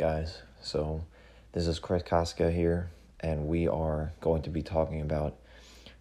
[0.00, 0.42] right, guys.
[0.60, 1.04] So,
[1.52, 5.36] this is Chris Koska here, and we are going to be talking about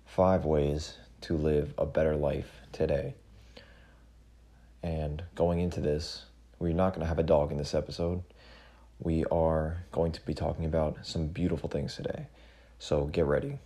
[0.05, 3.13] five ways to live a better life today.
[4.83, 6.25] And going into this,
[6.59, 8.21] we're not going to have a dog in this episode.
[8.99, 12.27] We are going to be talking about some beautiful things today.
[12.79, 13.59] So, get ready.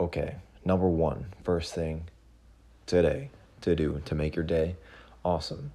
[0.00, 2.04] Okay, number one, first thing
[2.86, 3.28] today
[3.60, 4.76] to do to make your day
[5.24, 5.72] awesome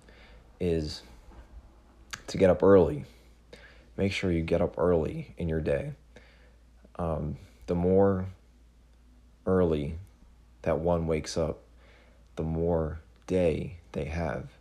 [0.59, 1.03] is
[2.25, 3.05] to get up early.
[3.99, 5.91] Make sure you get up early in your day.
[6.95, 7.35] Um,
[7.67, 8.27] the more
[9.45, 9.95] early
[10.61, 11.59] that one wakes up,
[12.37, 14.51] the more day they have.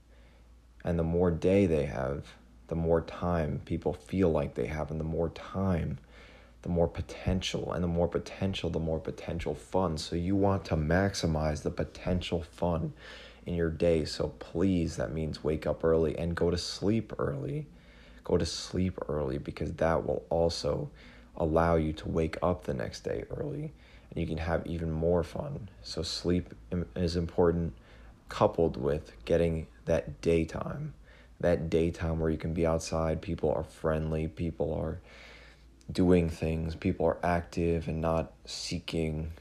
[0.82, 2.24] And the more day they have,
[2.66, 4.90] the more time people feel like they have.
[4.90, 5.98] And the more time,
[6.62, 7.72] the more potential.
[7.72, 9.98] And the more potential, the more potential fun.
[9.98, 12.92] So you want to maximize the potential fun
[13.46, 14.04] in your day.
[14.04, 17.68] So please, that means wake up early and go to sleep early.
[18.28, 20.90] Go to sleep early because that will also
[21.36, 23.72] allow you to wake up the next day early
[24.10, 25.68] and you can have even more fun.
[25.82, 26.54] So sleep
[26.94, 27.74] is important
[28.28, 30.94] coupled with getting that daytime.
[31.40, 35.00] That daytime where you can be outside, people are friendly, people are
[35.90, 39.32] doing things, people are active and not seeking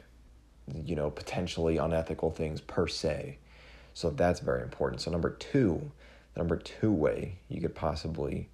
[0.83, 3.38] you know potentially unethical things per se
[3.97, 5.02] so that's very important.
[5.02, 5.91] So number two,
[6.35, 8.47] the number two way you could possibly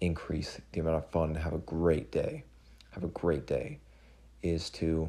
[0.00, 2.44] increase the amount of fun, have a great day,
[2.90, 3.78] have a great day,
[4.42, 5.08] is to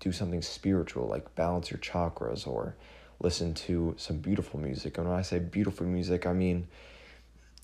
[0.00, 2.76] do something spiritual, like balance your chakras or
[3.20, 4.98] listen to some beautiful music.
[4.98, 6.68] And when I say beautiful music, I mean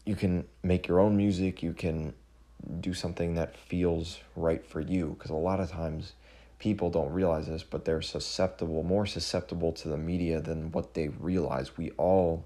[0.04, 2.14] you can make your own music, you can
[2.80, 5.16] do something that feels right for you.
[5.18, 6.12] Because a lot of times
[6.58, 11.08] people don't realize this, but they're susceptible, more susceptible to the media than what they
[11.08, 11.76] realize.
[11.76, 12.44] We all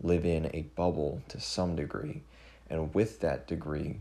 [0.00, 2.22] live in a bubble to some degree.
[2.72, 4.00] And with that degree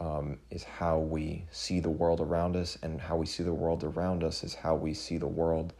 [0.00, 3.82] um, is how we see the world around us, and how we see the world
[3.82, 5.74] around us is how we see the world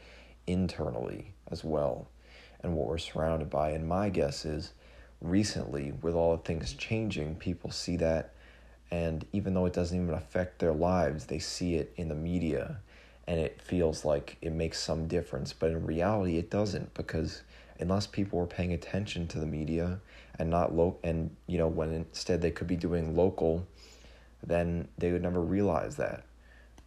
[0.48, 2.08] internally as well,
[2.60, 3.70] and what we're surrounded by.
[3.70, 4.72] And my guess is
[5.20, 8.34] recently, with all the things changing, people see that.
[8.90, 12.80] And even though it doesn't even affect their lives, they see it in the media
[13.28, 17.42] and it feels like it makes some difference, but in reality, it doesn't because
[17.80, 20.00] unless people were paying attention to the media
[20.38, 23.66] and not low and you know when instead they could be doing local,
[24.42, 26.24] then they would never realize that.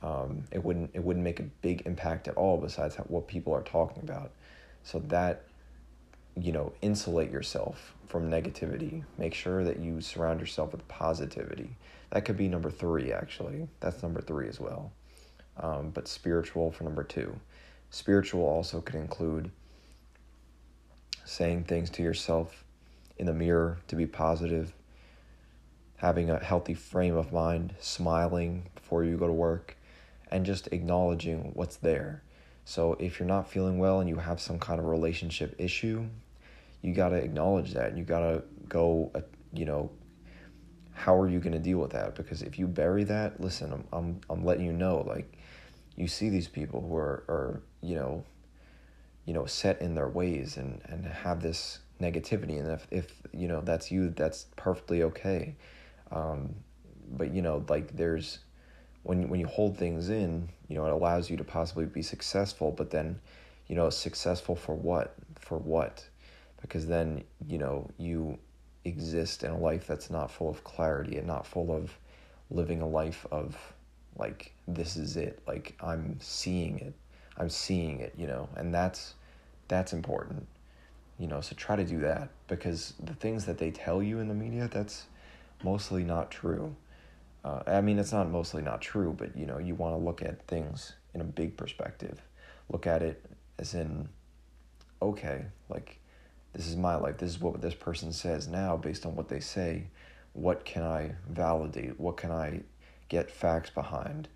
[0.01, 3.63] Um, it wouldn't it wouldn't make a big impact at all besides what people are
[3.63, 4.31] talking about.
[4.83, 5.43] So that
[6.39, 9.03] you know insulate yourself from negativity.
[9.17, 11.75] Make sure that you surround yourself with positivity.
[12.11, 13.67] That could be number three actually.
[13.79, 14.91] That's number three as well
[15.59, 17.35] um, but spiritual for number two.
[17.89, 19.51] Spiritual also could include
[21.29, 22.63] saying things to yourself
[23.17, 24.73] in the mirror to be positive,
[25.97, 29.77] having a healthy frame of mind, smiling before you go to work,
[30.31, 32.23] and just acknowledging what's there.
[32.65, 36.05] So if you're not feeling well and you have some kind of relationship issue,
[36.81, 37.95] you got to acknowledge that.
[37.95, 39.21] You got to go, uh,
[39.53, 39.91] you know,
[40.93, 42.15] how are you going to deal with that?
[42.15, 45.37] Because if you bury that, listen, I'm, I'm, I'm letting you know, like,
[45.95, 48.23] you see these people who are, are you know,
[49.29, 52.59] you know, set in their ways and, and have this negativity.
[52.59, 55.55] And if, if, you know, that's you, that's perfectly okay.
[56.11, 56.55] Um,
[57.11, 58.39] but, you know, like there's,
[59.03, 62.71] when, when you hold things in, you know, it allows you to possibly be successful,
[62.71, 63.19] but then,
[63.67, 65.13] you know, successful for what?
[65.39, 66.03] For what?
[66.59, 68.39] Because then, you know, you
[68.83, 71.95] exist in a life that's not full of clarity and not full of
[72.49, 73.55] living a life of
[74.17, 76.95] like this is it like i'm seeing it
[77.37, 79.13] i'm seeing it you know and that's
[79.69, 80.45] that's important
[81.17, 84.27] you know so try to do that because the things that they tell you in
[84.27, 85.05] the media that's
[85.63, 86.75] mostly not true.
[87.45, 90.21] Uh, i mean it's not mostly not true but you know you want to look
[90.21, 92.21] at things in a big perspective.
[92.69, 93.25] Look at it
[93.57, 94.09] as in
[95.01, 95.99] okay like
[96.53, 99.39] this is my life this is what this person says now based on what they
[99.39, 99.87] say.
[100.33, 101.99] What can i validate?
[101.99, 102.61] What can i
[103.09, 104.29] get facts behind.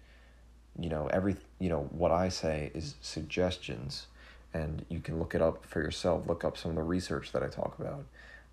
[0.78, 4.08] You know, every you know what I say is suggestions,
[4.54, 6.28] and you can look it up for yourself.
[6.28, 8.06] Look up some of the research that I talk about.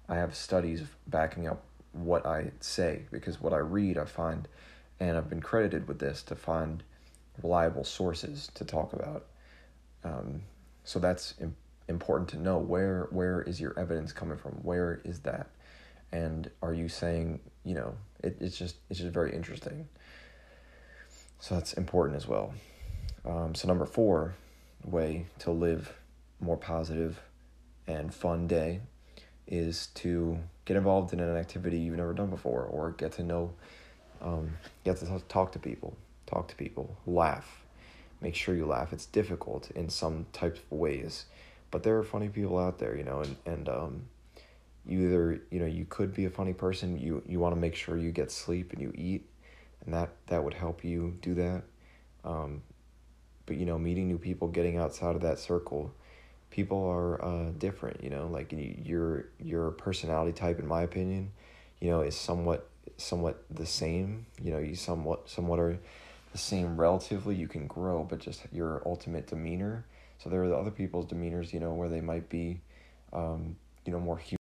[0.08, 1.62] I have studies backing up
[1.93, 4.49] what I say because what I read, I find,
[4.99, 6.82] and I've been credited with this to find
[7.43, 9.26] reliable sources to talk about.
[10.05, 10.43] Um,
[10.85, 11.56] so that's Im-
[11.88, 12.58] important to know.
[12.58, 14.53] Where where is your evidence coming from?
[14.62, 15.49] Where is that?
[16.12, 19.88] And are you saying you know it, it's just it's just very interesting.
[21.41, 22.53] So that's important as well.
[23.25, 24.35] Um, so, number four
[24.85, 25.94] way to live
[26.41, 27.21] more positive
[27.87, 28.81] and fun day
[29.47, 33.53] is to get involved in an activity you've never done before or get to know
[34.23, 34.50] um,
[34.85, 35.97] get to talk to people
[36.27, 37.62] talk to people laugh.
[38.21, 38.93] Make sure you laugh.
[38.93, 41.27] It's difficult in some types of ways
[41.71, 44.03] but there are funny people out there you know and, and um,
[44.88, 47.97] either you know you could be a funny person you you want to make sure
[47.97, 49.27] you get sleep and you eat
[49.85, 51.62] and that that would help you do that.
[52.25, 52.62] Um,
[53.50, 55.93] but you know meeting new people getting outside of that circle
[56.50, 61.32] people are uh, different you know like your your personality type in my opinion
[61.81, 65.76] you know is somewhat somewhat the same you know you somewhat somewhat are
[66.32, 69.85] the same relatively you can grow but just your ultimate demeanor.
[70.19, 72.61] So there are the other people's demeanors you know where they might be
[73.12, 74.19] um, you know more